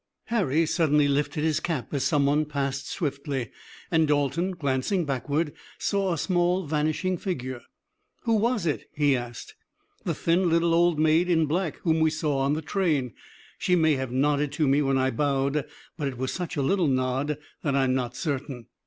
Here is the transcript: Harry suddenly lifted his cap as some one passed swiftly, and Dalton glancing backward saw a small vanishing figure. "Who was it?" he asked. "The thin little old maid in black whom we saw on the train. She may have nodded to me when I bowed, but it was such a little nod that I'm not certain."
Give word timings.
Harry 0.29 0.65
suddenly 0.65 1.07
lifted 1.07 1.43
his 1.43 1.59
cap 1.59 1.93
as 1.93 2.03
some 2.03 2.25
one 2.25 2.43
passed 2.43 2.89
swiftly, 2.89 3.51
and 3.91 4.07
Dalton 4.07 4.49
glancing 4.49 5.05
backward 5.05 5.53
saw 5.77 6.11
a 6.11 6.17
small 6.17 6.65
vanishing 6.65 7.17
figure. 7.19 7.61
"Who 8.23 8.33
was 8.33 8.65
it?" 8.65 8.89
he 8.93 9.15
asked. 9.15 9.53
"The 10.03 10.15
thin 10.15 10.49
little 10.49 10.73
old 10.73 10.97
maid 10.97 11.29
in 11.29 11.45
black 11.45 11.75
whom 11.83 11.99
we 11.99 12.09
saw 12.09 12.39
on 12.39 12.53
the 12.53 12.63
train. 12.63 13.13
She 13.59 13.75
may 13.75 13.93
have 13.93 14.11
nodded 14.11 14.51
to 14.53 14.67
me 14.67 14.81
when 14.81 14.97
I 14.97 15.11
bowed, 15.11 15.65
but 15.97 16.07
it 16.07 16.17
was 16.17 16.33
such 16.33 16.57
a 16.57 16.63
little 16.63 16.87
nod 16.87 17.37
that 17.61 17.75
I'm 17.75 17.93
not 17.93 18.15
certain." 18.15 18.65